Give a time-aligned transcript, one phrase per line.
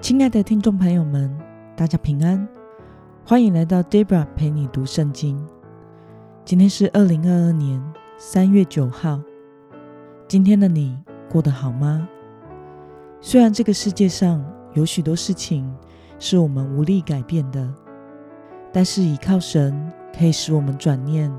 [0.00, 1.28] 亲爱的听众朋友们，
[1.76, 2.48] 大家平安，
[3.26, 5.44] 欢迎来到 Debra 陪你读圣经。
[6.44, 7.82] 今天是二零二二年
[8.16, 9.20] 三月九号。
[10.28, 10.96] 今天的你
[11.28, 12.08] 过得好吗？
[13.20, 14.42] 虽然这个世界上
[14.72, 15.68] 有许多事情
[16.20, 17.68] 是我们无力改变的，
[18.72, 21.30] 但是倚靠神可以使我们转念，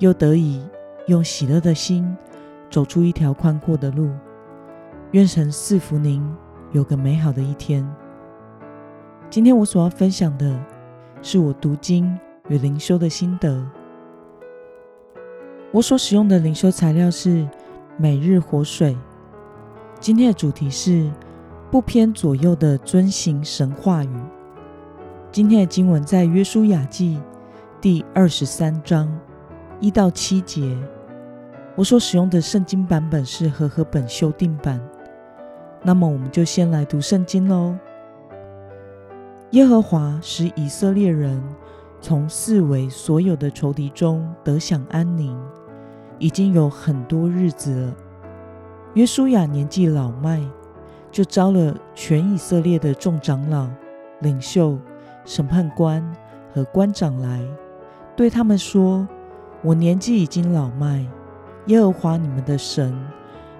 [0.00, 0.60] 又得以
[1.06, 2.16] 用喜乐的心
[2.68, 4.10] 走出一条宽阔的路。
[5.12, 6.20] 愿神赐福您，
[6.72, 7.86] 有个美好的一天。
[9.28, 10.58] 今天我所要分享的
[11.22, 13.64] 是我读经与灵修的心得。
[15.72, 17.46] 我所使用的灵修材料是
[17.96, 18.96] 每日活水。
[20.00, 21.10] 今天的主题是
[21.70, 24.20] 不偏左右的遵行神话语。
[25.30, 27.20] 今天的经文在约书亚记
[27.80, 29.08] 第二十三章
[29.78, 30.76] 一到七节。
[31.76, 34.89] 我所使用的圣经版本是和合本修订版。
[35.82, 37.74] 那么，我们就先来读圣经喽。
[39.52, 41.42] 耶和华使以色列人
[42.00, 45.36] 从四围所有的仇敌中得享安宁，
[46.18, 47.94] 已经有很多日子了。
[48.94, 50.40] 约书亚年纪老迈，
[51.10, 53.66] 就招了全以色列的众长老、
[54.20, 54.78] 领袖、
[55.24, 56.04] 审判官
[56.52, 57.42] 和官长来，
[58.14, 59.08] 对他们说
[59.64, 61.06] ：“我年纪已经老迈，
[61.66, 62.94] 耶和华你们的神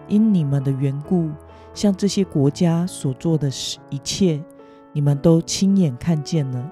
[0.07, 1.31] 因你们的缘故。”
[1.73, 4.43] 像这些国家所做的事一切，
[4.93, 6.71] 你们都亲眼看见了。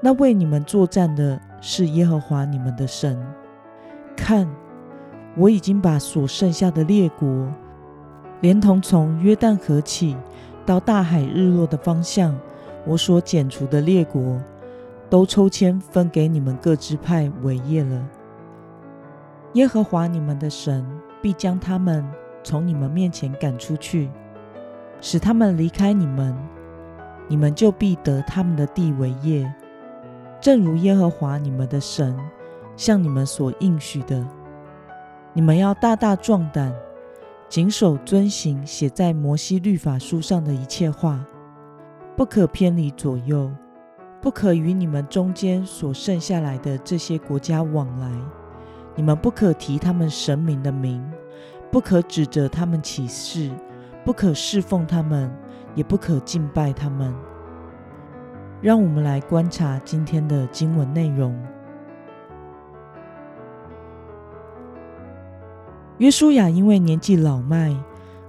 [0.00, 3.18] 那为你们作战的是耶和华你们的神。
[4.16, 4.48] 看，
[5.36, 7.52] 我已经把所剩下的列国，
[8.40, 10.16] 连同从约旦河起
[10.66, 12.38] 到大海日落的方向，
[12.86, 14.40] 我所剪除的列国，
[15.08, 18.08] 都抽签分给你们各支派为业了。
[19.54, 20.84] 耶和华你们的神
[21.20, 22.04] 必将他们。
[22.42, 24.10] 从你们面前赶出去，
[25.00, 26.36] 使他们离开你们，
[27.28, 29.52] 你们就必得他们的地为业，
[30.40, 32.16] 正如耶和华你们的神
[32.76, 34.26] 向你们所应许的。
[35.32, 36.74] 你们要大大壮胆，
[37.48, 41.24] 谨守遵行写在摩西律法书上的一切话，
[42.16, 43.50] 不可偏离左右，
[44.20, 48.10] 不可与你们中间所剩下来的这些国家往来，
[48.94, 51.02] 你们不可提他们神明的名。
[51.72, 53.50] 不可指着他们起誓，
[54.04, 55.34] 不可侍奉他们，
[55.74, 57.12] 也不可敬拜他们。
[58.60, 61.34] 让我们来观察今天的经文内容。
[65.96, 67.74] 约书亚因为年纪老迈，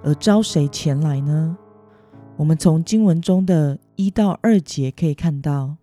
[0.04, 1.58] 而招谁前来呢？
[2.38, 5.76] 我们从经文中的一到二节可以看到，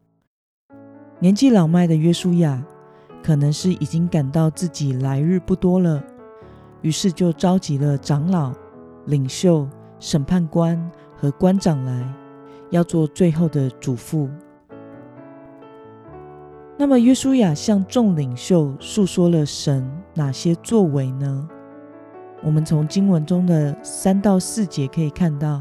[1.19, 2.65] 年纪老迈的约书亚，
[3.23, 6.03] 可能是已经感到自己来日不多了。
[6.83, 8.53] 于是就召集了长老、
[9.07, 9.69] 领袖、
[9.99, 12.15] 审判官和官长来，
[12.71, 14.29] 要做最后的嘱咐。
[16.79, 21.49] 那么，约书亚向众领袖诉说了神哪些作为呢？
[22.43, 25.61] 我们从经文中的三到四节可以看到，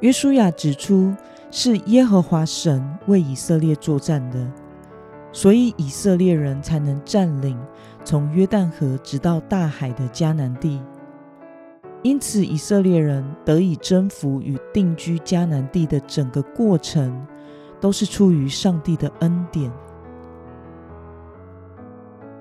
[0.00, 1.14] 约书亚指出
[1.50, 4.46] 是耶和华神为以色列作战的，
[5.32, 7.58] 所以以色列人才能占领。
[8.08, 10.80] 从约旦河直到大海的迦南地，
[12.00, 17.26] 因此以色列人得以征服与定居迦南地的整个过程，
[17.78, 19.70] 都是出于上帝的恩典。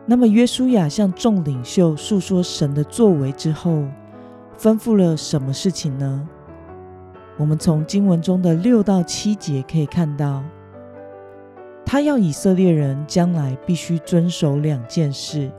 [0.05, 3.83] 那么，约书亚向众领袖诉说神的作为之后，
[4.57, 6.29] 吩咐了什么事情呢？
[7.35, 10.41] 我们从经文中的六到七节可以看到。
[11.89, 15.49] 他要以色列人将来必须遵守两件事：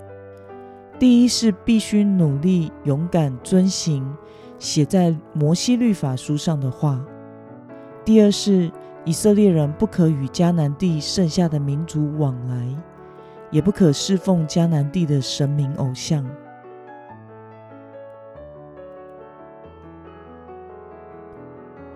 [0.98, 4.06] 第一是必须努力勇敢遵行
[4.58, 7.00] 写在摩西律法书上的话；
[8.04, 8.70] 第二是
[9.06, 12.76] 以色列人不可与迦南地剩下的民族往来，
[13.50, 16.22] 也不可侍奉迦南地的神明偶像。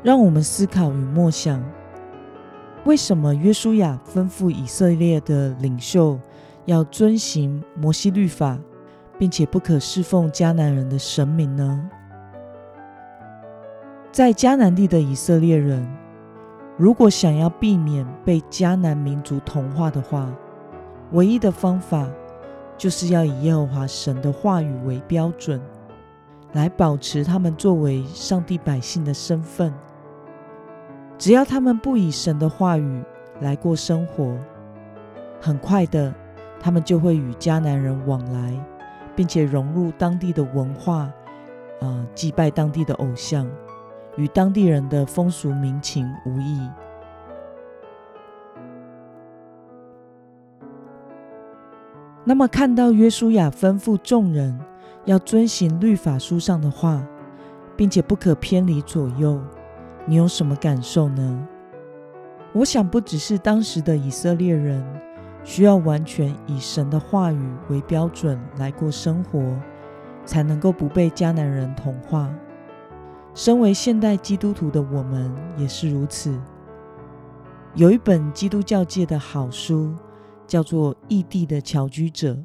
[0.03, 1.62] 让我们思考与默想。
[2.84, 6.19] 为什么约书亚吩咐以色列的领袖
[6.64, 8.58] 要遵行摩西律法，
[9.17, 11.88] 并且不可侍奉迦南人的神明呢？
[14.11, 15.88] 在迦南地的以色列人，
[16.76, 20.29] 如果想要避免被迦南民族同化的话，
[21.12, 22.11] 唯一的方法
[22.76, 25.61] 就是要以耶和华神的话语为标准，
[26.52, 29.73] 来保持他们作为上帝百姓的身份。
[31.23, 33.01] 只要他们不以神的话语
[33.39, 34.37] 来过生活，
[35.41, 36.13] 很快的，
[36.59, 38.53] 他们就会与迦南人往来，
[39.15, 41.09] 并且融入当地的文化，
[41.81, 43.49] 呃，祭拜当地的偶像，
[44.17, 46.69] 与当地人的风俗民情无异。
[52.25, 54.59] 那么，看到约书亚吩咐众人
[55.05, 57.01] 要遵行律法书上的话，
[57.77, 59.41] 并且不可偏离左右，
[60.07, 61.49] 你有什么感受呢？
[62.53, 64.85] 我想，不只是当时的以色列人
[65.45, 69.57] 需要完全以神的话语为标准来过生活，
[70.25, 72.33] 才能够不被迦南人同化。
[73.35, 76.39] 身为现代基督徒的我们也是如此。
[77.75, 79.95] 有一本基督教界的好书。
[80.45, 82.37] 叫做异地的侨居者，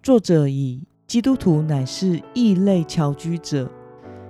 [0.00, 3.68] 作者以基督徒乃是异类侨居者，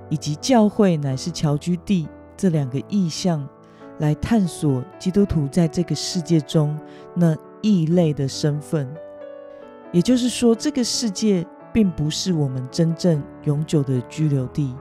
[0.09, 3.47] 以及教会乃是侨居地这两个意象，
[3.99, 6.79] 来探索基督徒在这个世界中
[7.15, 8.89] 那异类的身份。
[9.93, 14.75] 也就是说，这个世界并不是我们真正永久的居留地。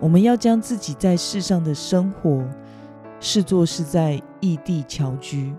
[0.00, 2.44] 我们要将自己在世上的生活
[3.18, 5.54] 视作是在异地侨居。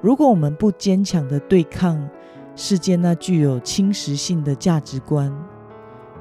[0.00, 2.08] 如果我们不坚强的对抗
[2.54, 5.30] 世界那具有侵蚀性的价值观，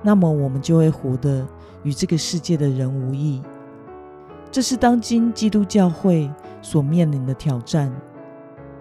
[0.05, 1.43] 那么我们就会活得
[1.81, 3.41] 与这个世界的人无异。
[4.51, 6.31] 这是当今基督教会
[6.61, 7.91] 所面临的挑战：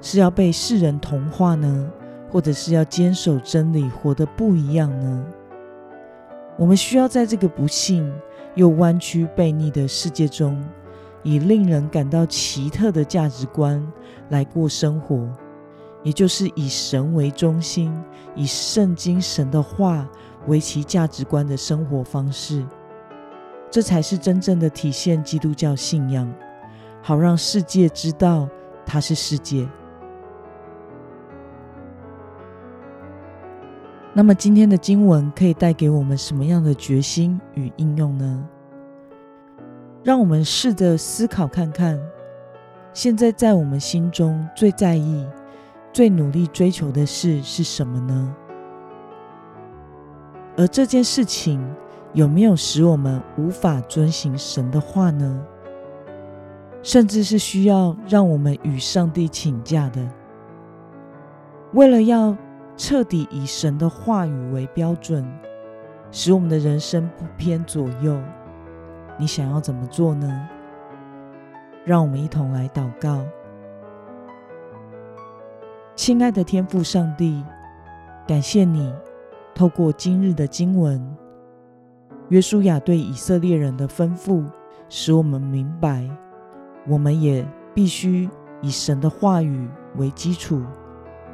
[0.03, 1.91] 是要被世人同化呢，
[2.31, 5.25] 或者是要坚守真理，活得不一样呢？
[6.59, 8.13] 我们需要在这个不幸
[8.55, 10.63] 又弯曲悖逆的世界中。
[11.27, 13.83] 以令人感到奇特的价值观
[14.29, 15.27] 来过生活，
[16.03, 17.91] 也就是以神为中心，
[18.37, 20.07] 以圣经神的话
[20.47, 22.65] 为其价值观的生活方式，
[23.71, 26.33] 这才是真正的体现基督教信仰，
[27.03, 28.49] 好让世界知道
[28.85, 29.69] 它是世界。
[34.13, 38.49] 那么今天的经文可以带给我们什么样的决心与应用呢？
[40.05, 41.99] 让我们试着思考看看，
[42.93, 45.27] 现在在我们心中最在意、
[45.93, 48.37] 最努力追求的事是什么呢？
[50.57, 51.61] 而这件事情
[52.13, 55.45] 有没有使我们无法遵行神的话呢？
[56.83, 60.07] 甚至是需要让我们与上帝请假的？
[61.73, 62.37] 为了要
[62.77, 65.27] 彻底以神的话语为标准，
[66.13, 68.21] 使我们的人生不偏左右。
[69.19, 70.49] 你想要怎么做呢？
[71.85, 73.25] 让我们一同来祷告。
[75.97, 77.43] 亲爱的天父上帝，
[78.27, 78.93] 感谢你
[79.55, 81.01] 透过今日的经文，
[82.29, 84.45] 约书亚对以色列人的吩咐，
[84.89, 86.11] 使我们明白，
[86.89, 88.29] 我们也必须
[88.61, 90.61] 以神的话语为基础，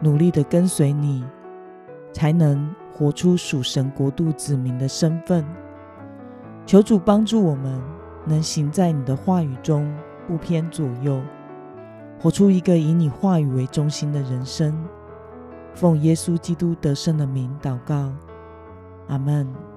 [0.02, 1.24] 努力的跟随你，
[2.12, 5.42] 才能活出属神国度子民的身份。
[6.66, 7.80] 求主帮助我们，
[8.26, 9.90] 能行在你的话语中，
[10.28, 11.22] 不偏左右，
[12.20, 14.76] 活出一个以你话语为中心的人生。
[15.74, 18.12] 奉耶稣基督得胜的名祷告，
[19.08, 19.69] 阿门。